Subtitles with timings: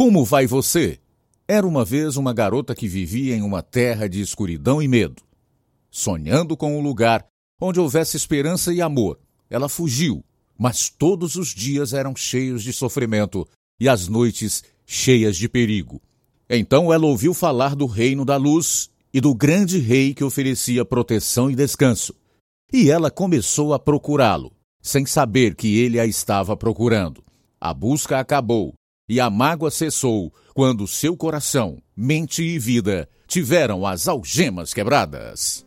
[0.00, 0.98] Como vai você?
[1.46, 5.22] Era uma vez uma garota que vivia em uma terra de escuridão e medo.
[5.90, 7.26] Sonhando com um lugar
[7.60, 10.24] onde houvesse esperança e amor, ela fugiu,
[10.58, 13.46] mas todos os dias eram cheios de sofrimento
[13.78, 16.00] e as noites cheias de perigo.
[16.48, 21.50] Então ela ouviu falar do reino da luz e do grande rei que oferecia proteção
[21.50, 22.14] e descanso.
[22.72, 27.22] E ela começou a procurá-lo, sem saber que ele a estava procurando.
[27.60, 28.72] A busca acabou
[29.10, 35.66] e a mágoa cessou quando seu coração, mente e vida tiveram as algemas quebradas.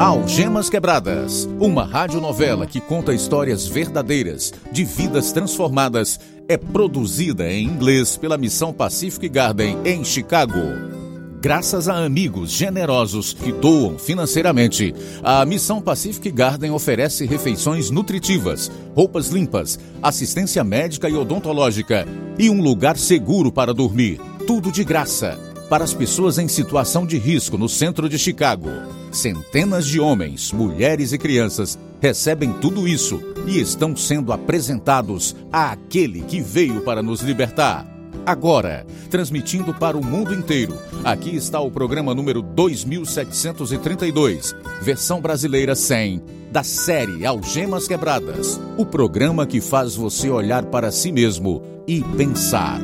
[0.00, 8.16] Algemas Quebradas, uma radionovela que conta histórias verdadeiras de vidas transformadas, é produzida em inglês
[8.16, 10.99] pela Missão Pacific Garden em Chicago.
[11.42, 19.28] Graças a amigos generosos que doam financeiramente, a Missão Pacific Garden oferece refeições nutritivas, roupas
[19.28, 22.06] limpas, assistência médica e odontológica
[22.38, 24.20] e um lugar seguro para dormir.
[24.46, 28.68] Tudo de graça para as pessoas em situação de risco no centro de Chicago.
[29.10, 36.42] Centenas de homens, mulheres e crianças recebem tudo isso e estão sendo apresentados àquele que
[36.42, 37.99] veio para nos libertar.
[38.26, 46.22] Agora, transmitindo para o mundo inteiro, aqui está o programa número 2732, versão brasileira 100,
[46.50, 48.60] da série Algemas Quebradas.
[48.76, 52.78] O programa que faz você olhar para si mesmo e pensar.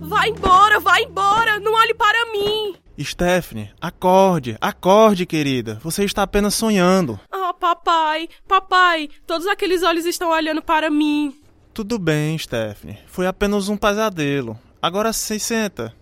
[0.00, 2.74] Vai embora, vai embora, não olhe para mim.
[3.00, 5.78] Stephanie, acorde, acorde, querida.
[5.82, 7.20] Você está apenas sonhando.
[7.30, 11.34] Ah, papai, papai, todos aqueles olhos estão olhando para mim.
[11.78, 12.98] Tudo bem, Stephanie.
[13.06, 14.58] Foi apenas um pesadelo.
[14.82, 15.94] Agora se senta.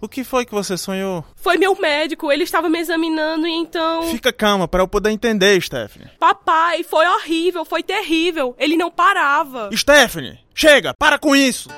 [0.00, 1.24] O que foi que você sonhou?
[1.36, 4.02] Foi meu médico, ele estava me examinando e então.
[4.10, 6.10] Fica calma para eu poder entender, Stephanie.
[6.18, 8.56] Papai, foi horrível, foi terrível.
[8.58, 9.70] Ele não parava.
[9.72, 11.68] Stephanie, chega, para com isso!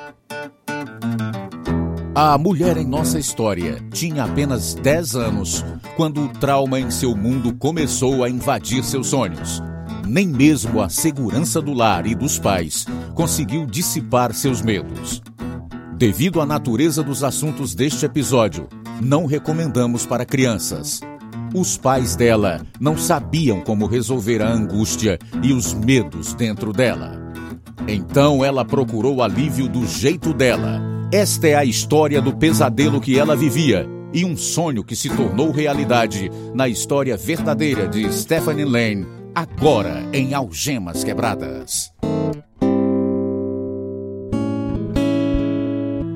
[2.15, 5.63] A mulher em nossa história tinha apenas 10 anos
[5.95, 9.63] quando o trauma em seu mundo começou a invadir seus sonhos.
[10.07, 15.23] Nem mesmo a segurança do lar e dos pais conseguiu dissipar seus medos.
[15.97, 18.69] Devido à natureza dos assuntos deste episódio,
[19.01, 21.01] não recomendamos para crianças.
[21.55, 27.21] Os pais dela não sabiam como resolver a angústia e os medos dentro dela.
[27.87, 33.37] Então ela procurou alívio do jeito dela esta é a história do pesadelo que ela
[33.37, 40.05] vivia e um sonho que se tornou realidade na história verdadeira de Stephanie Lane, agora
[40.13, 41.91] em Algemas Quebradas.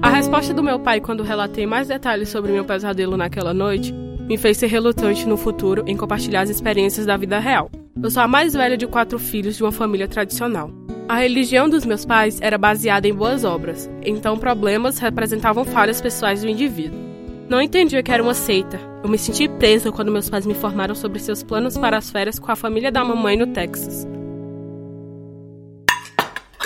[0.03, 4.37] A resposta do meu pai quando relatei mais detalhes sobre meu pesadelo naquela noite me
[4.37, 7.71] fez ser relutante no futuro em compartilhar as experiências da vida real.
[8.03, 10.71] Eu sou a mais velha de quatro filhos de uma família tradicional.
[11.09, 16.43] A religião dos meus pais era baseada em boas obras, então problemas representavam falhas pessoais
[16.43, 17.06] do indivíduo.
[17.49, 18.81] Não entendia que era uma seita.
[19.05, 22.41] Eu me senti presa quando meus pais me informaram sobre seus planos para as férias
[22.41, 24.07] com a família da mamãe no Texas.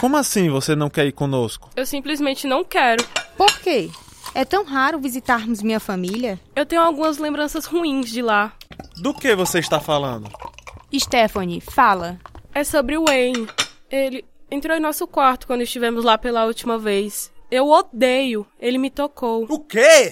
[0.00, 1.68] Como assim você não quer ir conosco?
[1.76, 3.04] Eu simplesmente não quero.
[3.36, 3.90] Por quê?
[4.34, 6.40] É tão raro visitarmos minha família?
[6.56, 8.52] Eu tenho algumas lembranças ruins de lá.
[8.96, 10.30] Do que você está falando?
[10.94, 12.18] Stephanie, fala.
[12.54, 13.46] É sobre o Wayne.
[13.90, 17.30] Ele entrou em nosso quarto quando estivemos lá pela última vez.
[17.50, 18.46] Eu odeio.
[18.58, 19.44] Ele me tocou.
[19.50, 20.10] O quê?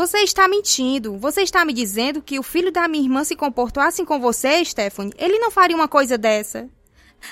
[0.00, 1.18] Você está mentindo.
[1.18, 4.64] Você está me dizendo que o filho da minha irmã se comportou assim com você,
[4.64, 5.12] Stephanie?
[5.18, 6.66] Ele não faria uma coisa dessa.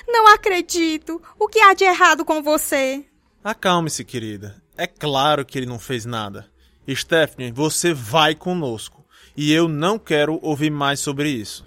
[0.07, 1.19] Não acredito.
[1.39, 3.03] O que há de errado com você?
[3.43, 4.61] Acalme-se, querida.
[4.77, 6.45] É claro que ele não fez nada.
[6.87, 9.03] Stephanie, você vai conosco.
[9.35, 11.65] E eu não quero ouvir mais sobre isso.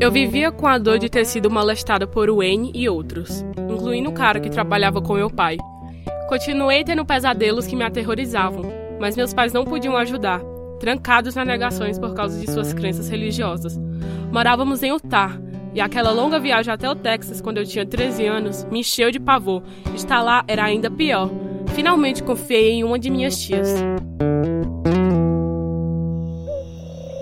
[0.00, 4.14] Eu vivia com a dor de ter sido molestada por Wayne e outros, incluindo o
[4.14, 5.58] cara que trabalhava com meu pai.
[6.32, 10.40] Continuei tendo pesadelos que me aterrorizavam, mas meus pais não podiam ajudar,
[10.80, 13.78] trancados nas negações por causa de suas crenças religiosas.
[14.32, 15.38] Morávamos em Utah,
[15.74, 19.20] e aquela longa viagem até o Texas, quando eu tinha 13 anos, me encheu de
[19.20, 19.62] pavor.
[19.94, 21.28] Estar lá era ainda pior.
[21.74, 23.68] Finalmente confiei em uma de minhas tias.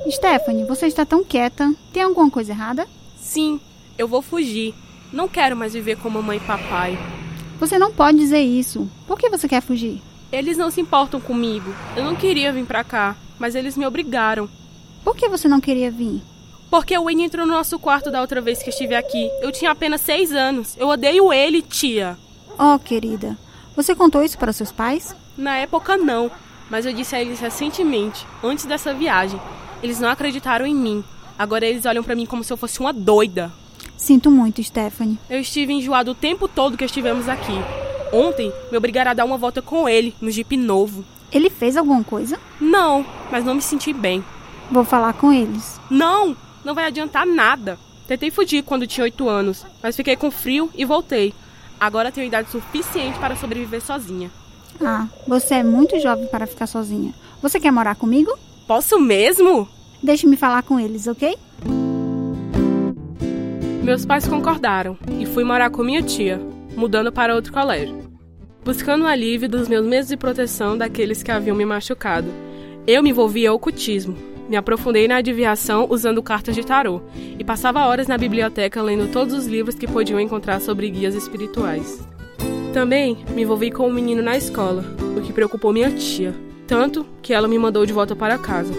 [0.08, 1.74] Stephanie, você está tão quieta.
[1.92, 2.86] Tem alguma coisa errada?
[3.16, 3.58] Sim,
[3.98, 4.72] eu vou fugir.
[5.12, 6.96] Não quero mais viver com mamãe e papai.
[7.60, 8.90] Você não pode dizer isso.
[9.06, 10.00] Por que você quer fugir?
[10.32, 11.74] Eles não se importam comigo.
[11.94, 14.48] Eu não queria vir pra cá, mas eles me obrigaram.
[15.04, 16.22] Por que você não queria vir?
[16.70, 19.30] Porque o Wayne entrou no nosso quarto da outra vez que estive aqui.
[19.42, 20.74] Eu tinha apenas seis anos.
[20.78, 22.16] Eu odeio ele, tia.
[22.58, 23.36] Oh, querida.
[23.76, 25.14] Você contou isso para seus pais?
[25.36, 26.30] Na época, não.
[26.70, 29.38] Mas eu disse a eles recentemente, antes dessa viagem.
[29.82, 31.04] Eles não acreditaram em mim.
[31.38, 33.52] Agora eles olham para mim como se eu fosse uma doida.
[34.00, 35.18] Sinto muito, Stephanie.
[35.28, 37.52] Eu estive enjoado o tempo todo que estivemos aqui.
[38.10, 41.04] Ontem, me obrigaram a dar uma volta com ele, no Jeep novo.
[41.30, 42.40] Ele fez alguma coisa?
[42.58, 44.24] Não, mas não me senti bem.
[44.70, 45.78] Vou falar com eles.
[45.90, 47.78] Não, não vai adiantar nada.
[48.08, 51.34] Tentei fugir quando tinha oito anos, mas fiquei com frio e voltei.
[51.78, 54.30] Agora tenho idade suficiente para sobreviver sozinha.
[54.82, 57.12] Ah, você é muito jovem para ficar sozinha.
[57.42, 58.32] Você quer morar comigo?
[58.66, 59.68] Posso mesmo?
[60.02, 61.36] Deixe-me falar com eles, ok?
[63.90, 66.40] Meus pais concordaram e fui morar com minha tia,
[66.76, 67.98] mudando para outro colégio.
[68.64, 72.28] Buscando o alívio dos meus medos de proteção daqueles que haviam me machucado,
[72.86, 74.16] eu me envolvi em ocultismo.
[74.48, 77.02] Me aprofundei na adivinhação usando cartas de tarô
[77.36, 82.00] e passava horas na biblioteca lendo todos os livros que podiam encontrar sobre guias espirituais.
[82.72, 84.84] Também me envolvi com um menino na escola,
[85.16, 86.32] o que preocupou minha tia,
[86.64, 88.72] tanto que ela me mandou de volta para casa.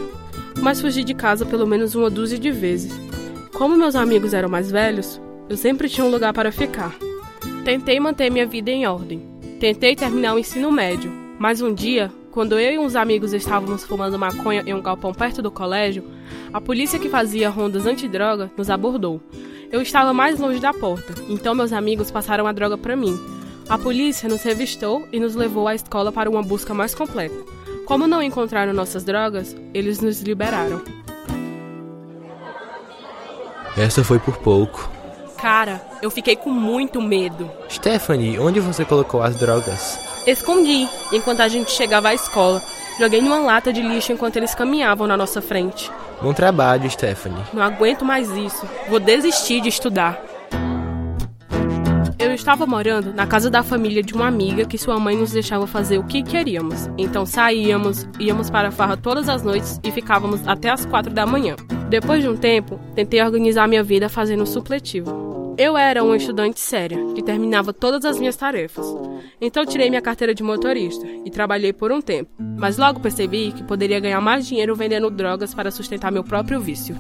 [0.62, 2.98] Mas fugi de casa pelo menos uma dúzia de vezes.
[3.62, 6.96] Como meus amigos eram mais velhos, eu sempre tinha um lugar para ficar.
[7.64, 9.22] Tentei manter minha vida em ordem.
[9.60, 14.18] Tentei terminar o ensino médio, mas um dia, quando eu e uns amigos estávamos fumando
[14.18, 16.04] maconha em um galpão perto do colégio,
[16.52, 19.22] a polícia que fazia rondas antidroga nos abordou.
[19.72, 23.16] Eu estava mais longe da porta, então meus amigos passaram a droga para mim.
[23.70, 27.38] A polícia nos revistou e nos levou à escola para uma busca mais completa.
[27.86, 30.82] Como não encontraram nossas drogas, eles nos liberaram.
[33.78, 34.90] Essa foi por pouco.
[35.38, 37.50] Cara, eu fiquei com muito medo.
[37.70, 40.00] Stephanie, onde você colocou as drogas?
[40.28, 42.62] Escondi enquanto a gente chegava à escola.
[43.00, 45.90] Joguei numa lata de lixo enquanto eles caminhavam na nossa frente.
[46.22, 47.44] Bom trabalho, Stephanie.
[47.52, 48.68] Não aguento mais isso.
[48.88, 50.22] Vou desistir de estudar.
[52.22, 55.66] Eu estava morando na casa da família de uma amiga que sua mãe nos deixava
[55.66, 56.88] fazer o que queríamos.
[56.96, 61.26] Então saíamos, íamos para a farra todas as noites e ficávamos até as quatro da
[61.26, 61.56] manhã.
[61.90, 65.56] Depois de um tempo, tentei organizar minha vida fazendo um supletivo.
[65.58, 68.86] Eu era uma estudante séria, que terminava todas as minhas tarefas.
[69.42, 72.30] Então tirei minha carteira de motorista e trabalhei por um tempo.
[72.56, 76.96] Mas logo percebi que poderia ganhar mais dinheiro vendendo drogas para sustentar meu próprio vício.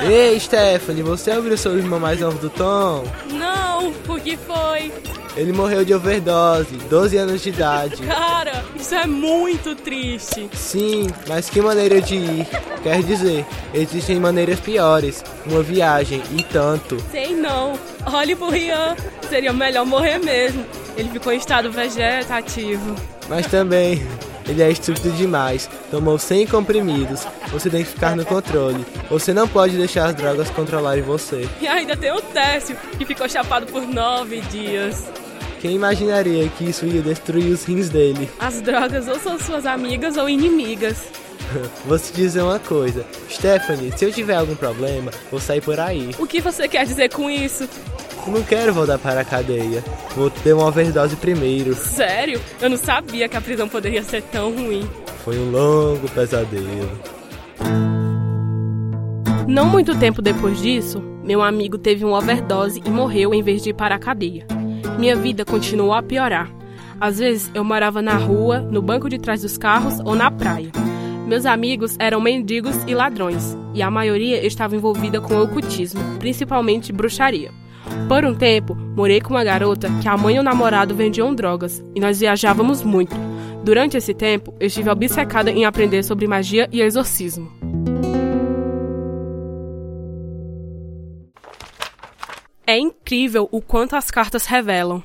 [0.00, 3.04] Ei, Stephanie, você ouviu seu irmão mais novo do Tom?
[3.30, 4.92] Não, o que foi?
[5.36, 8.02] Ele morreu de overdose, 12 anos de idade.
[8.06, 10.48] Cara, isso é muito triste.
[10.52, 12.46] Sim, mas que maneira de ir?
[12.82, 15.24] Quer dizer, existem maneiras piores.
[15.44, 17.02] Uma viagem e tanto.
[17.10, 17.78] Sei não.
[18.06, 18.94] Olhe pro Rian.
[19.28, 20.64] Seria melhor morrer mesmo.
[20.96, 22.94] Ele ficou em estado vegetativo.
[23.28, 24.06] Mas também,
[24.46, 25.68] ele é estúpido demais.
[25.90, 27.26] Tomou 100 comprimidos.
[27.50, 28.84] Você tem que ficar no controle.
[29.10, 31.48] Você não pode deixar as drogas controlarem você.
[31.60, 35.04] E ainda tem o Técio, que ficou chapado por nove dias.
[35.60, 38.28] Quem imaginaria que isso ia destruir os rins dele?
[38.38, 40.98] As drogas ou são suas amigas ou inimigas.
[41.86, 43.06] Vou te dizer uma coisa.
[43.30, 46.10] Stephanie, se eu tiver algum problema, vou sair por aí.
[46.18, 47.66] O que você quer dizer com isso?
[48.26, 49.84] Não quero voltar para a cadeia.
[50.16, 51.74] Vou ter uma overdose primeiro.
[51.74, 52.40] Sério?
[52.60, 54.88] Eu não sabia que a prisão poderia ser tão ruim.
[55.24, 56.90] Foi um longo pesadelo.
[59.46, 63.70] Não muito tempo depois disso, meu amigo teve uma overdose e morreu em vez de
[63.70, 64.46] ir para a cadeia.
[64.98, 66.50] Minha vida continuou a piorar.
[67.00, 70.70] Às vezes eu morava na rua, no banco de trás dos carros ou na praia.
[71.26, 77.50] Meus amigos eram mendigos e ladrões, e a maioria estava envolvida com ocultismo, principalmente bruxaria.
[78.08, 81.84] Por um tempo, morei com uma garota que a mãe e o namorado vendiam drogas,
[81.94, 83.14] e nós viajávamos muito.
[83.62, 87.50] Durante esse tempo, eu estive obcecada em aprender sobre magia e exorcismo.
[92.66, 95.02] É incrível o quanto as cartas revelam.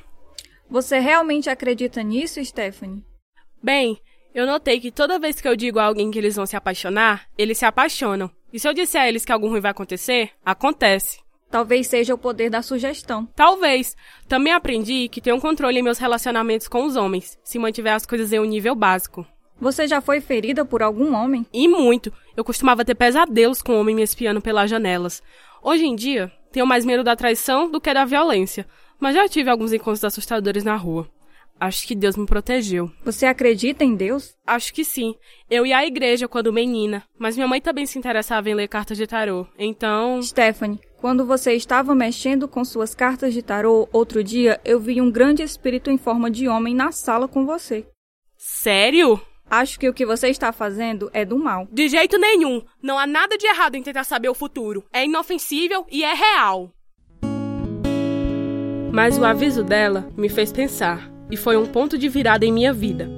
[0.68, 3.04] Você realmente acredita nisso, Stephanie?
[3.62, 4.00] Bem,
[4.34, 7.26] eu notei que toda vez que eu digo a alguém que eles vão se apaixonar,
[7.36, 8.30] eles se apaixonam.
[8.52, 11.18] E se eu disser a eles que algo ruim vai acontecer, acontece.
[11.50, 13.26] Talvez seja o poder da sugestão.
[13.34, 13.96] Talvez.
[14.28, 18.06] Também aprendi que tenho um controle em meus relacionamentos com os homens, se mantiver as
[18.06, 19.26] coisas em um nível básico.
[19.60, 21.44] Você já foi ferida por algum homem?
[21.52, 22.12] E muito.
[22.36, 25.22] Eu costumava ter pesadelos com o homem me espiando pelas janelas.
[25.62, 28.66] Hoje em dia, tenho mais medo da traição do que da violência,
[28.98, 31.10] mas já tive alguns encontros assustadores na rua.
[31.60, 32.90] Acho que Deus me protegeu.
[33.04, 34.34] Você acredita em Deus?
[34.46, 35.14] Acho que sim.
[35.50, 38.96] Eu ia à igreja quando menina, mas minha mãe também se interessava em ler cartas
[38.96, 39.46] de tarô.
[39.58, 40.22] Então.
[40.22, 45.10] Stephanie, quando você estava mexendo com suas cartas de tarô, outro dia eu vi um
[45.10, 47.86] grande espírito em forma de homem na sala com você.
[48.38, 49.20] Sério?
[49.50, 51.68] Acho que o que você está fazendo é do mal.
[51.70, 52.62] De jeito nenhum.
[52.80, 54.82] Não há nada de errado em tentar saber o futuro.
[54.90, 56.72] É inofensível e é real.
[58.90, 62.72] Mas o aviso dela me fez pensar e foi um ponto de virada em minha
[62.72, 63.08] vida.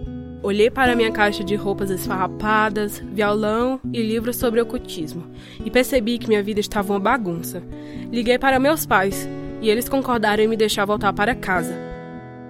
[0.42, 5.24] Olhei para minha caixa de roupas esfarrapadas, violão e livros sobre ocultismo
[5.64, 7.62] e percebi que minha vida estava uma bagunça.
[8.10, 9.28] Liguei para meus pais
[9.60, 11.72] e eles concordaram em me deixar voltar para casa.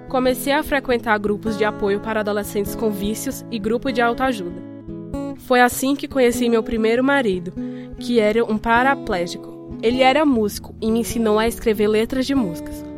[0.09, 4.63] Comecei a frequentar grupos de apoio para adolescentes com vícios e grupo de autoajuda.
[5.37, 7.53] Foi assim que conheci meu primeiro marido,
[7.99, 9.77] que era um paraplégico.
[9.83, 12.92] Ele era músico e me ensinou a escrever letras de músicas.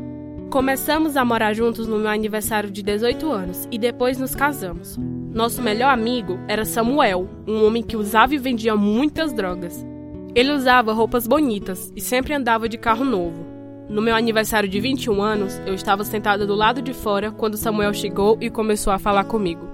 [0.55, 4.97] Começamos a morar juntos no meu aniversário de 18 anos e depois nos casamos.
[4.97, 9.85] Nosso melhor amigo era Samuel, um homem que usava e vendia muitas drogas.
[10.33, 13.45] Ele usava roupas bonitas e sempre andava de carro novo.
[13.89, 17.93] No meu aniversário de 21 anos, eu estava sentada do lado de fora quando Samuel
[17.93, 19.74] chegou e começou a falar comigo.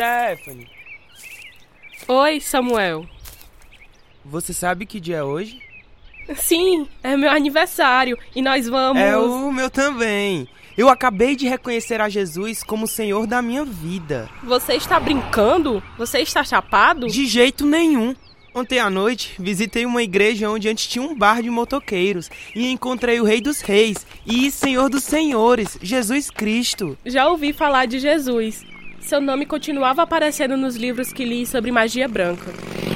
[0.00, 0.66] Stephanie.
[2.08, 3.06] Oi, Samuel.
[4.24, 5.60] Você sabe que dia é hoje?
[6.36, 9.02] Sim, é meu aniversário e nós vamos.
[9.02, 10.48] É o meu também.
[10.78, 14.30] Eu acabei de reconhecer a Jesus como o Senhor da minha vida.
[14.42, 15.82] Você está brincando?
[15.98, 17.06] Você está chapado?
[17.06, 18.14] De jeito nenhum.
[18.54, 23.20] Ontem à noite, visitei uma igreja onde antes tinha um bar de motoqueiros e encontrei
[23.20, 26.96] o Rei dos Reis e Senhor dos Senhores, Jesus Cristo.
[27.04, 28.64] Já ouvi falar de Jesus.
[29.00, 32.52] Seu nome continuava aparecendo nos livros que li sobre magia branca.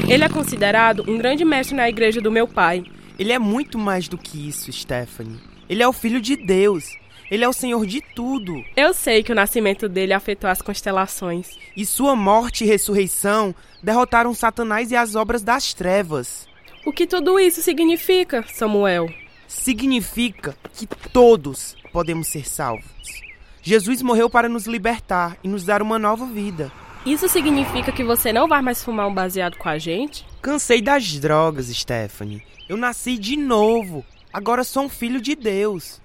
[0.08, 2.84] Ele é considerado um grande mestre na igreja do meu pai.
[3.18, 5.40] Ele é muito mais do que isso, Stephanie.
[5.68, 6.84] Ele é o Filho de Deus.
[7.30, 8.62] Ele é o Senhor de tudo.
[8.76, 11.56] Eu sei que o nascimento dele afetou as constelações.
[11.74, 16.46] E sua morte e ressurreição derrotaram Satanás e as obras das trevas.
[16.84, 19.08] O que tudo isso significa, Samuel?
[19.48, 23.23] Significa que todos podemos ser salvos.
[23.66, 26.70] Jesus morreu para nos libertar e nos dar uma nova vida.
[27.06, 30.26] Isso significa que você não vai mais fumar um baseado com a gente?
[30.42, 32.42] Cansei das drogas, Stephanie.
[32.68, 34.04] Eu nasci de novo.
[34.30, 35.98] Agora sou um filho de Deus.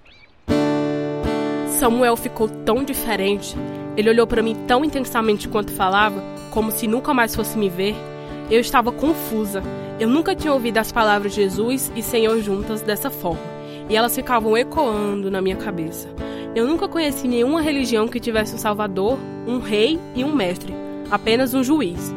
[1.68, 3.58] Samuel ficou tão diferente.
[3.98, 7.94] Ele olhou para mim tão intensamente quanto falava, como se nunca mais fosse me ver.
[8.50, 9.62] Eu estava confusa.
[10.00, 13.44] Eu nunca tinha ouvido as palavras Jesus e Senhor juntas dessa forma,
[13.90, 16.08] e elas ficavam ecoando na minha cabeça.
[16.56, 20.74] Eu nunca conheci nenhuma religião que tivesse um salvador, um rei e um mestre,
[21.12, 22.14] apenas um juiz.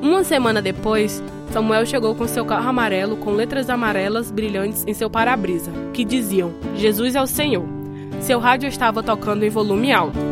[0.00, 5.10] Uma semana depois, Samuel chegou com seu carro amarelo com letras amarelas brilhantes em seu
[5.10, 7.64] para-brisa, que diziam: Jesus é o Senhor.
[8.20, 10.31] Seu rádio estava tocando em volume alto.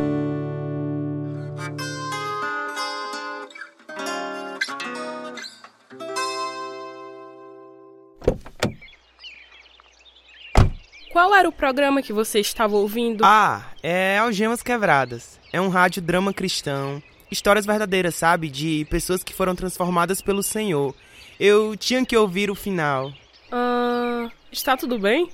[11.10, 13.24] Qual era o programa que você estava ouvindo?
[13.24, 15.40] Ah, é Algemas Quebradas.
[15.52, 17.02] É um rádio drama cristão.
[17.28, 18.48] Histórias verdadeiras, sabe?
[18.48, 20.94] De pessoas que foram transformadas pelo Senhor.
[21.38, 23.12] Eu tinha que ouvir o final.
[23.50, 25.28] Ah, está tudo bem?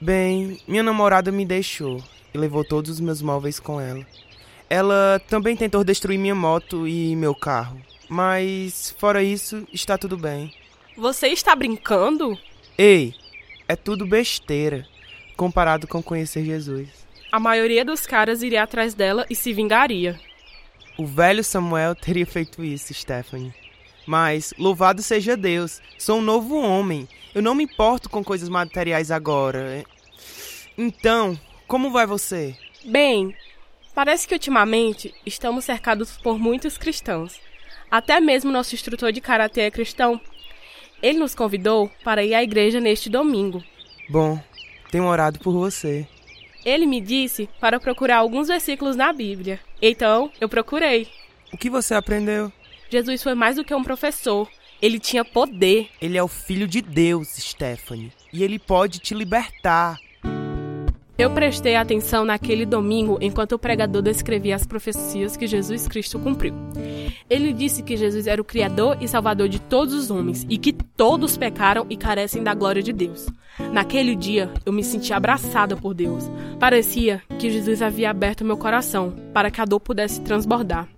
[0.00, 2.00] Bem, minha namorada me deixou
[2.32, 4.06] e levou todos os meus móveis com ela.
[4.70, 10.54] Ela também tentou destruir minha moto e meu carro, mas fora isso, está tudo bem.
[10.96, 12.38] Você está brincando?
[12.78, 13.14] Ei,
[13.68, 14.91] é tudo besteira
[15.42, 16.88] comparado com conhecer Jesus.
[17.32, 20.16] A maioria dos caras iria atrás dela e se vingaria.
[20.96, 23.52] O velho Samuel teria feito isso, Stephanie.
[24.06, 27.08] Mas, louvado seja Deus, sou um novo homem.
[27.34, 29.84] Eu não me importo com coisas materiais agora.
[30.78, 32.56] Então, como vai você?
[32.84, 33.34] Bem,
[33.96, 37.40] parece que ultimamente estamos cercados por muitos cristãos.
[37.90, 40.20] Até mesmo nosso instrutor de karatê é cristão.
[41.02, 43.60] Ele nos convidou para ir à igreja neste domingo.
[44.08, 44.40] Bom,
[44.92, 46.06] tenho orado por você.
[46.64, 49.58] Ele me disse para procurar alguns versículos na Bíblia.
[49.80, 51.08] Então, eu procurei.
[51.50, 52.52] O que você aprendeu?
[52.90, 54.48] Jesus foi mais do que um professor.
[54.82, 55.88] Ele tinha poder.
[56.00, 58.12] Ele é o filho de Deus, Stephanie.
[58.32, 59.98] E ele pode te libertar.
[61.18, 66.54] Eu prestei atenção naquele domingo enquanto o pregador descrevia as profecias que Jesus Cristo cumpriu.
[67.28, 70.72] Ele disse que Jesus era o Criador e Salvador de todos os homens e que
[70.72, 73.26] todos pecaram e carecem da glória de Deus.
[73.72, 76.24] Naquele dia, eu me senti abraçada por Deus.
[76.58, 80.88] Parecia que Jesus havia aberto meu coração para que a dor pudesse transbordar.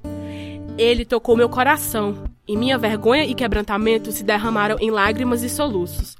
[0.78, 6.16] Ele tocou meu coração e minha vergonha e quebrantamento se derramaram em lágrimas e soluços.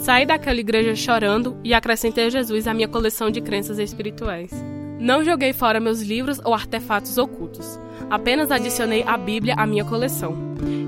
[0.00, 4.50] Saí daquela igreja chorando e acrescentei Jesus à minha coleção de crenças espirituais.
[4.98, 7.78] Não joguei fora meus livros ou artefatos ocultos.
[8.08, 10.34] Apenas adicionei a Bíblia à minha coleção.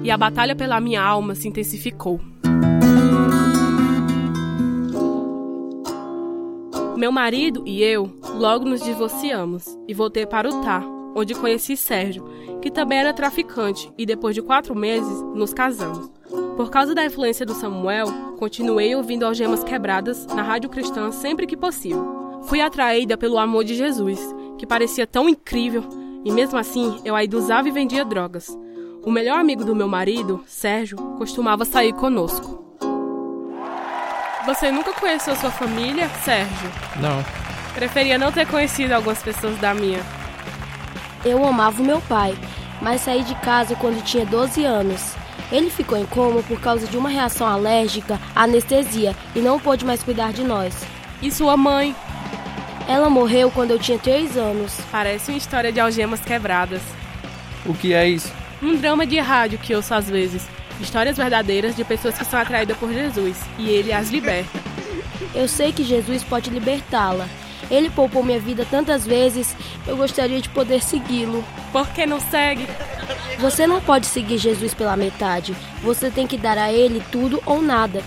[0.03, 2.21] E a batalha pela minha alma se intensificou.
[6.97, 10.83] Meu marido e eu logo nos divorciamos e voltei para Utah,
[11.15, 12.25] onde conheci Sérgio,
[12.63, 16.11] que também era traficante, e depois de quatro meses nos casamos.
[16.57, 18.07] Por causa da influência do Samuel,
[18.39, 22.41] continuei ouvindo algemas quebradas na rádio cristã sempre que possível.
[22.43, 24.21] Fui atraída pelo amor de Jesus,
[24.59, 25.85] que parecia tão incrível,
[26.25, 28.57] e mesmo assim eu ainda usava e vendia drogas.
[29.03, 32.63] O melhor amigo do meu marido, Sérgio, costumava sair conosco.
[34.45, 36.71] Você nunca conheceu sua família, Sérgio?
[37.01, 37.25] Não.
[37.75, 40.01] Preferia não ter conhecido algumas pessoas da minha.
[41.25, 42.37] Eu amava o meu pai,
[42.81, 45.22] mas saí de casa quando tinha 12 anos.
[45.53, 49.85] Ele ficou em coma por causa de uma reação alérgica à anestesia e não pôde
[49.85, 50.75] mais cuidar de nós.
[51.21, 51.95] E sua mãe?
[52.89, 54.73] Ela morreu quando eu tinha 3 anos.
[54.91, 56.81] Parece uma história de algemas quebradas.
[57.67, 58.33] O que é isso?
[58.63, 60.49] Um drama de rádio que ouço às vezes.
[60.81, 64.59] Histórias verdadeiras de pessoas que são atraídas por Jesus e ele as liberta.
[65.35, 67.29] Eu sei que Jesus pode libertá-la.
[67.73, 71.43] Ele poupou minha vida tantas vezes, eu gostaria de poder segui-lo.
[71.73, 72.69] Por que não segue?
[73.39, 75.57] Você não pode seguir Jesus pela metade.
[75.83, 78.03] Você tem que dar a ele tudo ou nada.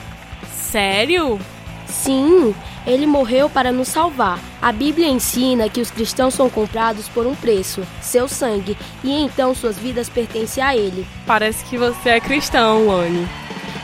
[0.54, 1.40] Sério?
[1.88, 2.54] Sim,
[2.86, 4.40] ele morreu para nos salvar.
[4.62, 9.56] A Bíblia ensina que os cristãos são comprados por um preço, seu sangue, e então
[9.56, 11.08] suas vidas pertencem a ele.
[11.26, 13.28] Parece que você é cristão, Anne.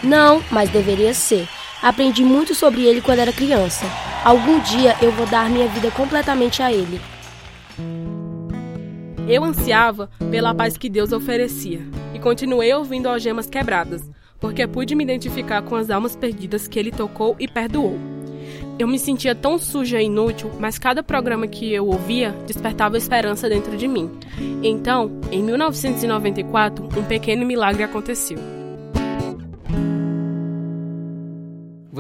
[0.04, 1.48] Não, mas deveria ser.
[1.82, 3.86] Aprendi muito sobre ele quando era criança.
[4.24, 7.02] Algum dia eu vou dar minha vida completamente a ele.
[9.28, 11.82] Eu ansiava pela paz que Deus oferecia
[12.14, 14.04] e continuei ouvindo algemas quebradas,
[14.40, 17.98] porque pude me identificar com as almas perdidas que ele tocou e perdoou.
[18.78, 23.50] Eu me sentia tão suja e inútil, mas cada programa que eu ouvia despertava esperança
[23.50, 24.10] dentro de mim.
[24.62, 28.61] Então, em 1994, um pequeno milagre aconteceu.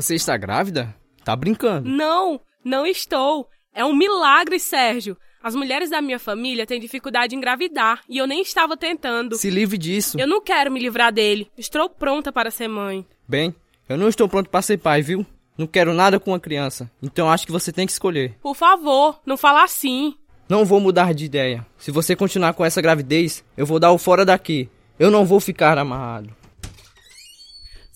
[0.02, 0.96] Você está grávida?
[1.24, 1.88] Tá brincando?
[1.88, 3.48] Não, não estou.
[3.72, 5.16] É um milagre, Sérgio.
[5.44, 9.36] As mulheres da minha família têm dificuldade em engravidar e eu nem estava tentando.
[9.36, 10.20] Se livre disso.
[10.20, 11.52] Eu não quero me livrar dele.
[11.56, 13.06] Estou pronta para ser mãe.
[13.28, 13.54] Bem,
[13.88, 15.24] eu não estou pronto para ser pai, viu?
[15.56, 16.90] Não quero nada com uma criança.
[17.00, 18.36] Então acho que você tem que escolher.
[18.42, 20.16] Por favor, não fala assim.
[20.50, 21.64] Não vou mudar de ideia.
[21.78, 24.68] Se você continuar com essa gravidez, eu vou dar o fora daqui.
[24.98, 26.41] Eu não vou ficar amarrado.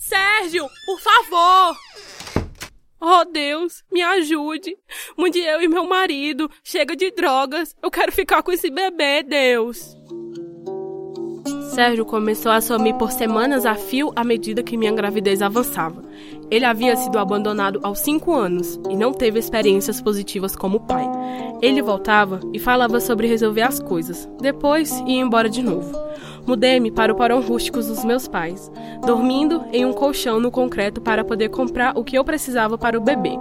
[0.08, 1.76] Sérgio, por favor!
[3.02, 4.78] Oh Deus, me ajude.
[5.18, 6.48] Mude eu e meu marido.
[6.64, 7.76] Chega de drogas.
[7.82, 9.98] Eu quero ficar com esse bebê, Deus.
[11.74, 16.04] Sérgio começou a sumir por semanas a fio à medida que minha gravidez avançava.
[16.52, 21.06] Ele havia sido abandonado aos 5 anos e não teve experiências positivas como pai.
[21.62, 25.92] Ele voltava e falava sobre resolver as coisas, depois ia embora de novo.
[26.46, 28.72] Mudei-me para o porão rústico dos meus pais,
[29.06, 33.02] dormindo em um colchão no concreto para poder comprar o que eu precisava para o
[33.02, 33.32] bebê.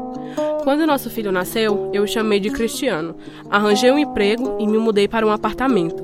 [0.62, 3.14] Quando nosso filho nasceu, eu o chamei de Cristiano,
[3.50, 6.02] arranjei um emprego e me mudei para um apartamento.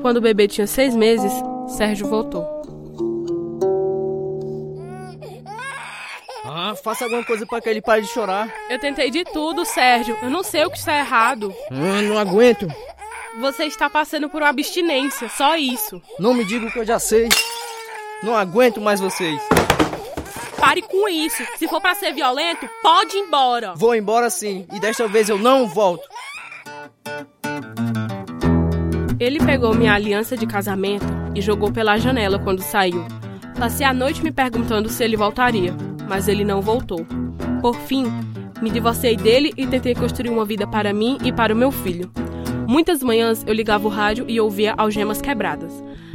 [0.00, 1.32] Quando o bebê tinha seis meses,
[1.66, 2.56] Sérgio voltou.
[6.44, 8.48] Ah, faça alguma coisa para que ele pare de chorar.
[8.70, 10.16] Eu tentei de tudo, Sérgio.
[10.22, 11.52] Eu não sei o que está errado.
[11.70, 12.66] Ah, não aguento.
[13.38, 16.00] Você está passando por uma abstinência, só isso.
[16.18, 17.28] Não me diga o que eu já sei.
[18.22, 19.38] Não aguento mais vocês.
[20.58, 21.42] Pare com isso.
[21.58, 23.74] Se for para ser violento, pode ir embora.
[23.74, 26.08] Vou embora sim, e desta vez eu não volto.
[29.20, 33.06] Ele pegou minha aliança de casamento e jogou pela janela quando saiu.
[33.58, 35.74] Passei a noite me perguntando se ele voltaria,
[36.08, 37.06] mas ele não voltou.
[37.60, 38.04] Por fim,
[38.62, 42.10] me divorciei dele e tentei construir uma vida para mim e para o meu filho.
[42.68, 45.72] Muitas manhãs eu ligava o rádio e ouvia algemas quebradas.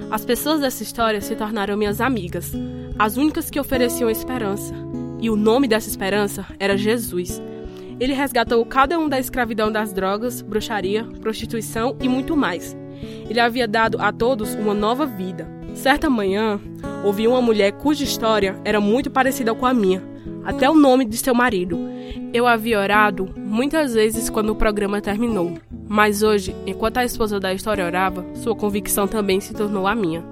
[0.09, 2.51] As pessoas dessa história se tornaram minhas amigas,
[2.99, 4.73] as únicas que ofereciam esperança.
[5.21, 7.41] E o nome dessa esperança era Jesus.
[7.99, 12.75] Ele resgatou cada um da escravidão das drogas, bruxaria, prostituição e muito mais.
[13.29, 15.47] Ele havia dado a todos uma nova vida.
[15.73, 16.59] Certa manhã,
[17.03, 20.03] ouvi uma mulher cuja história era muito parecida com a minha,
[20.43, 21.79] até o nome de seu marido.
[22.33, 25.53] Eu havia orado muitas vezes quando o programa terminou,
[25.91, 30.23] mas hoje, enquanto a esposa da história orava, sua convicção também se tornou a minha.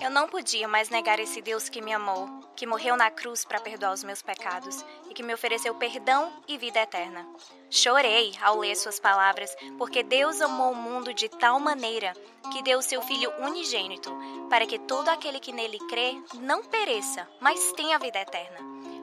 [0.00, 3.58] Eu não podia mais negar esse Deus que me amou, que morreu na cruz para
[3.58, 7.26] perdoar os meus pecados e que me ofereceu perdão e vida eterna.
[7.68, 12.12] Chorei ao ler suas palavras, porque Deus amou o mundo de tal maneira
[12.52, 14.16] que deu o seu Filho unigênito,
[14.48, 18.58] para que todo aquele que nele crê não pereça, mas tenha vida eterna.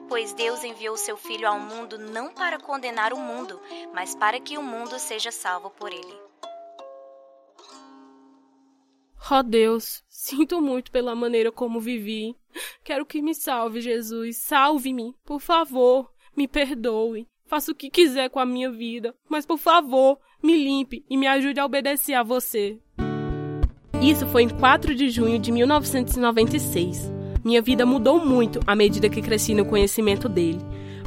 [0.08, 3.60] Pois Deus enviou seu Filho ao mundo não para condenar o mundo,
[3.92, 6.26] mas para que o mundo seja salvo por ele.
[9.28, 12.36] Oh Deus, sinto muito pela maneira como vivi.
[12.84, 14.36] Quero que me salve, Jesus.
[14.36, 16.12] Salve-me, por favor.
[16.36, 17.26] Me perdoe.
[17.44, 21.26] Faça o que quiser com a minha vida, mas por favor, me limpe e me
[21.26, 22.78] ajude a obedecer a você.
[24.02, 27.15] Isso foi em 4 de junho de 1996.
[27.46, 30.58] Minha vida mudou muito à medida que cresci no conhecimento dele.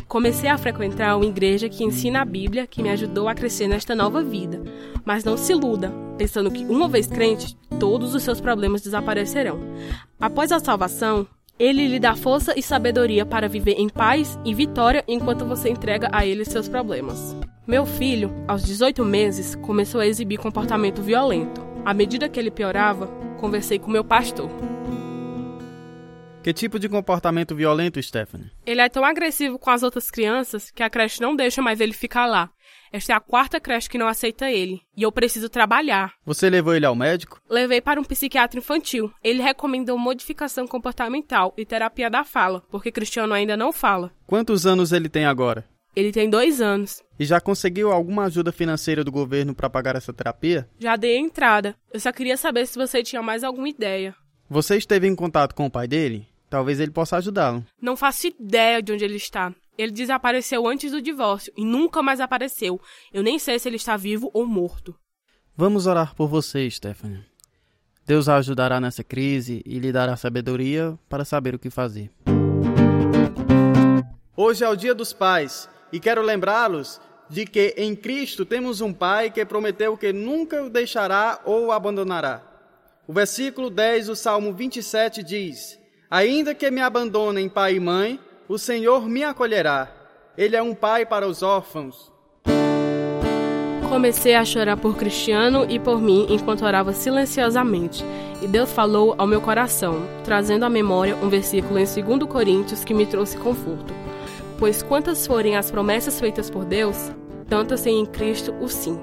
[0.08, 3.94] Comecei a frequentar uma igreja que ensina a Bíblia, que me ajudou a crescer nesta
[3.94, 4.64] nova vida.
[5.04, 9.60] Mas não se iluda, pensando que, uma vez crente, todos os seus problemas desaparecerão.
[10.18, 11.28] Após a salvação,
[11.60, 16.08] ele lhe dá força e sabedoria para viver em paz e vitória enquanto você entrega
[16.10, 17.36] a ele seus problemas.
[17.68, 21.60] Meu filho, aos 18 meses, começou a exibir comportamento violento.
[21.84, 23.08] À medida que ele piorava,
[23.42, 24.50] conversei com meu pastor.
[26.50, 28.50] Que tipo de comportamento violento, Stephanie?
[28.66, 31.94] Ele é tão agressivo com as outras crianças que a creche não deixa mais ele
[31.94, 32.50] ficar lá.
[32.92, 34.82] Esta é a quarta creche que não aceita ele.
[34.98, 36.12] E eu preciso trabalhar.
[36.26, 37.40] Você levou ele ao médico?
[37.48, 39.14] Levei para um psiquiatra infantil.
[39.24, 44.12] Ele recomendou modificação comportamental e terapia da fala, porque Cristiano ainda não fala.
[44.26, 45.64] Quantos anos ele tem agora?
[45.96, 47.04] Ele tem dois anos.
[47.20, 50.68] E já conseguiu alguma ajuda financeira do governo para pagar essa terapia?
[50.80, 51.76] Já dei a entrada.
[51.94, 54.16] Eu só queria saber se você tinha mais alguma ideia.
[54.50, 56.28] Você esteve em contato com o pai dele?
[56.50, 57.64] Talvez ele possa ajudá-lo.
[57.82, 59.54] Não faço ideia de onde ele está.
[59.78, 62.82] Ele desapareceu antes do divórcio e nunca mais apareceu.
[63.14, 64.96] Eu nem sei se ele está vivo ou morto.
[65.56, 67.24] Vamos orar por você, Stephanie.
[68.06, 72.12] Deus a ajudará nessa crise e lhe dará sabedoria para saber o que fazer.
[74.36, 78.92] Hoje é o Dia dos Pais e quero lembrá-los de que em Cristo temos um
[78.92, 82.42] Pai que prometeu que nunca o deixará ou o abandonará.
[83.08, 85.79] O versículo 10 do Salmo 27 diz:
[86.12, 89.92] Ainda que me abandonem pai e mãe, o Senhor me acolherá.
[90.36, 92.12] Ele é um pai para os órfãos.
[93.88, 98.04] Comecei a chorar por Cristiano e por mim enquanto orava silenciosamente,
[98.42, 102.94] e Deus falou ao meu coração, trazendo à memória um versículo em 2 Coríntios que
[102.94, 103.94] me trouxe conforto.
[104.58, 107.12] Pois quantas forem as promessas feitas por Deus,
[107.48, 109.00] tantas têm em Cristo o sim.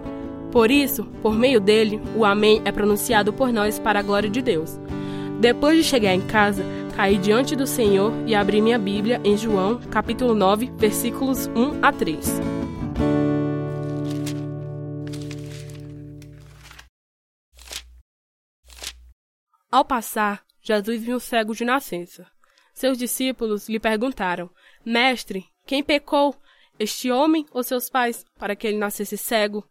[0.50, 4.42] Por isso, por meio dele, o Amém é pronunciado por nós para a glória de
[4.42, 4.76] Deus.
[5.38, 6.64] Depois de chegar em casa,
[6.96, 11.92] caí diante do Senhor e abri minha Bíblia em João, capítulo 9, versículos 1 a
[11.92, 12.40] 3.
[19.70, 22.26] Ao passar, Jesus viu um cego de nascença.
[22.72, 24.48] Seus discípulos lhe perguntaram:
[24.82, 26.34] Mestre, quem pecou,
[26.78, 29.68] este homem ou seus pais, para que ele nascesse cego?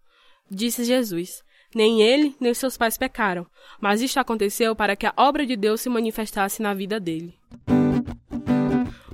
[0.49, 1.43] Disse Jesus:
[1.75, 3.45] nem ele, nem seus pais pecaram,
[3.81, 7.33] mas isto aconteceu para que a obra de Deus se manifestasse na vida dele.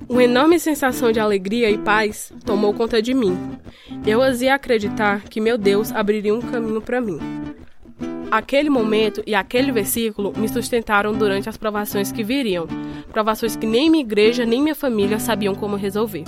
[0.08, 3.36] Uma enorme sensação de alegria e paz tomou conta de mim.
[4.06, 7.18] Eu ousei acreditar que meu Deus abriria um caminho para mim.
[8.30, 12.66] Aquele momento e aquele versículo me sustentaram durante as provações que viriam,
[13.10, 16.24] provações que nem minha igreja nem minha família sabiam como resolver.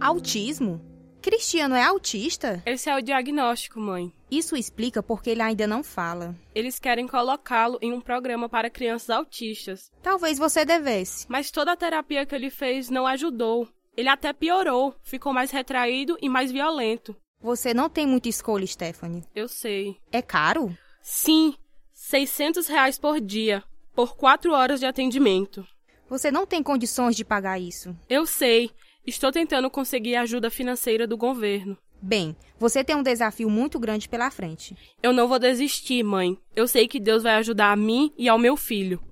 [0.00, 0.91] Autismo?
[1.22, 2.60] Cristiano é autista?
[2.66, 4.12] Esse é o diagnóstico, mãe.
[4.28, 6.34] Isso explica porque ele ainda não fala.
[6.52, 9.92] Eles querem colocá-lo em um programa para crianças autistas.
[10.02, 11.26] Talvez você devesse.
[11.28, 13.68] Mas toda a terapia que ele fez não ajudou.
[13.96, 17.14] Ele até piorou, ficou mais retraído e mais violento.
[17.40, 19.24] Você não tem muita escolha, Stephanie.
[19.34, 19.96] Eu sei.
[20.10, 20.76] É caro?
[21.02, 21.54] Sim,
[21.92, 23.62] 600 reais por dia,
[23.94, 25.64] por quatro horas de atendimento.
[26.08, 27.96] Você não tem condições de pagar isso.
[28.08, 28.70] Eu sei.
[29.04, 31.76] Estou tentando conseguir ajuda financeira do governo.
[32.00, 34.76] Bem, você tem um desafio muito grande pela frente.
[35.02, 36.38] Eu não vou desistir, mãe.
[36.54, 39.02] Eu sei que Deus vai ajudar a mim e ao meu filho.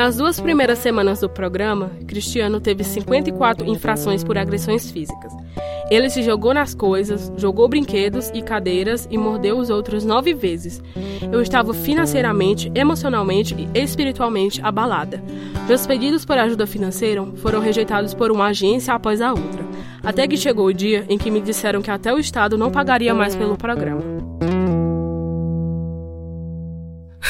[0.00, 5.30] Nas duas primeiras semanas do programa, Cristiano teve 54 infrações por agressões físicas.
[5.90, 10.82] Ele se jogou nas coisas, jogou brinquedos e cadeiras e mordeu os outros nove vezes.
[11.30, 15.22] Eu estava financeiramente, emocionalmente e espiritualmente abalada.
[15.68, 19.66] Meus pedidos por ajuda financeira foram rejeitados por uma agência após a outra,
[20.02, 23.12] até que chegou o dia em que me disseram que até o Estado não pagaria
[23.12, 24.19] mais pelo programa.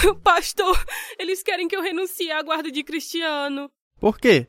[0.23, 0.85] Pastor,
[1.19, 3.71] eles querem que eu renuncie à guarda de Cristiano.
[3.99, 4.47] Por quê?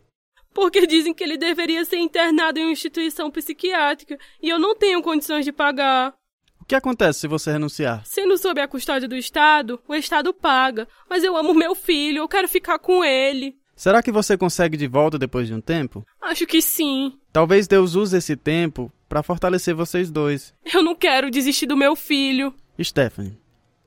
[0.53, 5.01] Porque dizem que ele deveria ser internado em uma instituição psiquiátrica e eu não tenho
[5.01, 6.13] condições de pagar.
[6.59, 8.05] O que acontece se você renunciar?
[8.05, 10.87] Sendo sob a custódia do Estado, o Estado paga.
[11.09, 13.57] Mas eu amo meu filho, eu quero ficar com ele.
[13.75, 16.05] Será que você consegue de volta depois de um tempo?
[16.21, 17.17] Acho que sim.
[17.33, 20.53] Talvez Deus use esse tempo para fortalecer vocês dois.
[20.71, 22.53] Eu não quero desistir do meu filho.
[22.79, 23.37] Stephanie,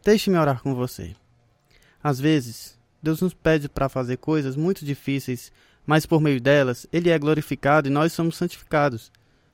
[0.03, 1.15] deixe-me orar com você.
[2.05, 5.51] Às vezes, Deus nos pede para fazer coisas muito difíceis
[5.87, 9.13] mas por meio delas ele é glorificado e nós somos santificados.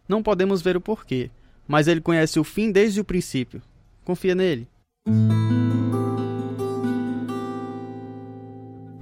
[0.08, 1.30] Não podemos ver o porquê,
[1.66, 3.62] mas ele conhece o fim desde o princípio.
[4.04, 4.68] Confia nele.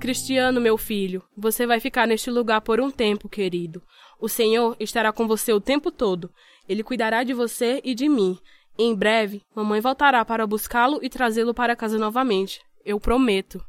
[0.01, 3.83] Cristiano, meu filho, você vai ficar neste lugar por um tempo, querido.
[4.21, 6.31] O Senhor estará com você o tempo todo.
[6.69, 8.39] Ele cuidará de você e de mim.
[8.79, 12.61] Em breve, mamãe voltará para buscá-lo e trazê-lo para casa novamente.
[12.89, 13.63] Eu prometo.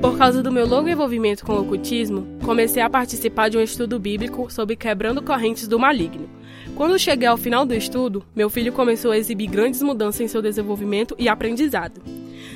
[0.00, 3.98] Por causa do meu longo envolvimento com o ocultismo, comecei a participar de um estudo
[3.98, 6.30] bíblico sobre quebrando correntes do maligno.
[6.76, 10.40] Quando cheguei ao final do estudo, meu filho começou a exibir grandes mudanças em seu
[10.40, 12.00] desenvolvimento e aprendizado.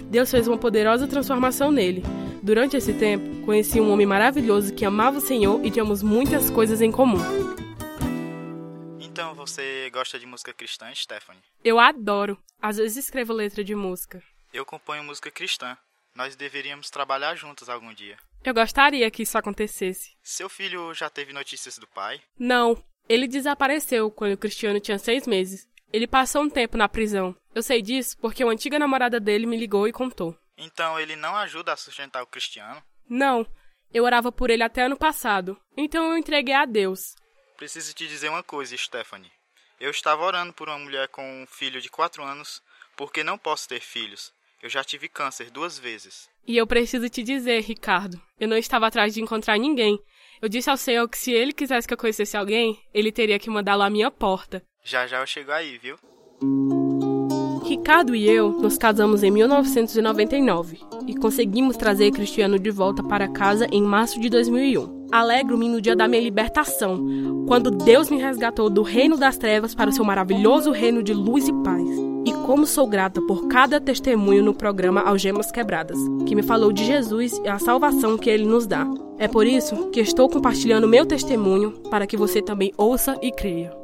[0.08, 2.04] Deus fez uma poderosa transformação nele.
[2.40, 6.80] Durante esse tempo, conheci um homem maravilhoso que amava o Senhor e tínhamos muitas coisas
[6.80, 7.18] em comum.
[9.12, 11.42] Então você gosta de música cristã, Stephanie?
[11.62, 12.42] Eu adoro.
[12.62, 14.22] Às vezes escrevo letra de música.
[14.54, 15.76] Eu componho música cristã.
[16.14, 18.16] Nós deveríamos trabalhar juntos algum dia.
[18.42, 20.16] Eu gostaria que isso acontecesse.
[20.22, 22.22] Seu filho já teve notícias do pai?
[22.38, 22.82] Não.
[23.06, 25.68] Ele desapareceu quando o Cristiano tinha seis meses.
[25.92, 27.36] Ele passou um tempo na prisão.
[27.54, 30.34] Eu sei disso porque uma antiga namorada dele me ligou e contou.
[30.56, 32.82] Então ele não ajuda a sustentar o Cristiano?
[33.06, 33.46] Não.
[33.92, 35.60] Eu orava por ele até ano passado.
[35.76, 37.14] Então eu entreguei a Deus.
[37.56, 39.30] Preciso te dizer uma coisa, Stephanie.
[39.80, 42.62] Eu estava orando por uma mulher com um filho de quatro anos
[42.96, 44.32] porque não posso ter filhos.
[44.62, 46.28] Eu já tive câncer duas vezes.
[46.46, 49.98] E eu preciso te dizer, Ricardo, eu não estava atrás de encontrar ninguém.
[50.40, 53.50] Eu disse ao Senhor que se ele quisesse que eu conhecesse alguém, ele teria que
[53.50, 54.62] mandá-lo à minha porta.
[54.84, 55.98] Já já eu chego aí, viu?
[57.72, 63.66] Ricardo e eu nos casamos em 1999 e conseguimos trazer Cristiano de volta para casa
[63.72, 65.06] em março de 2001.
[65.10, 67.02] Alegro-me no dia da minha libertação,
[67.48, 71.48] quando Deus me resgatou do reino das trevas para o seu maravilhoso reino de luz
[71.48, 71.88] e paz.
[72.26, 76.84] E como sou grata por cada testemunho no programa Algemas Quebradas, que me falou de
[76.84, 78.86] Jesus e a salvação que ele nos dá.
[79.16, 83.81] É por isso que estou compartilhando meu testemunho para que você também ouça e creia.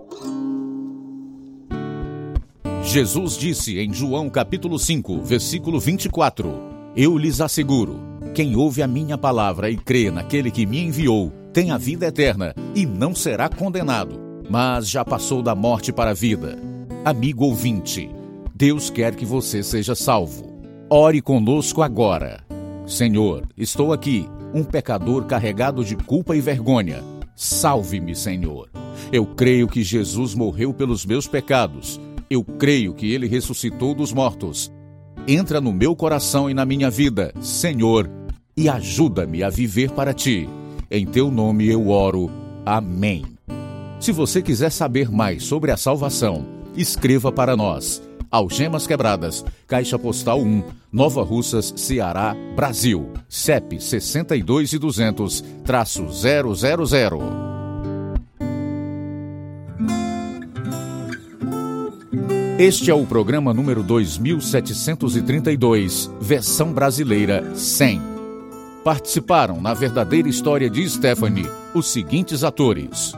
[2.91, 6.51] Jesus disse em João capítulo 5, versículo 24:
[6.97, 8.01] Eu lhes asseguro,
[8.35, 12.55] quem ouve a minha palavra e crê naquele que me enviou, tem a vida eterna
[12.75, 16.59] e não será condenado, mas já passou da morte para a vida.
[17.05, 18.09] Amigo ouvinte,
[18.55, 20.51] Deus quer que você seja salvo.
[20.89, 22.43] Ore conosco agora.
[22.87, 27.05] Senhor, estou aqui, um pecador carregado de culpa e vergonha.
[27.37, 28.71] Salve-me, Senhor.
[29.13, 34.73] Eu creio que Jesus morreu pelos meus pecados eu creio que ele ressuscitou dos mortos.
[35.27, 38.11] Entra no meu coração e na minha vida, Senhor,
[38.57, 40.49] e ajuda-me a viver para ti.
[40.91, 42.31] Em teu nome eu oro.
[42.65, 43.25] Amém.
[44.01, 48.03] Se você quiser saber mais sobre a salvação, escreva para nós.
[48.31, 50.63] Algemas Quebradas, Caixa Postal 1,
[50.93, 53.11] Nova Russas, Ceará, Brasil.
[53.29, 57.58] CEP 62 e 200, traço 000.
[62.59, 68.03] Este é o programa número 2732, versão brasileira 100.
[68.83, 73.13] Participaram na verdadeira história de Stephanie os seguintes atores: